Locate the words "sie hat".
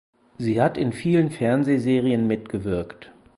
0.39-0.79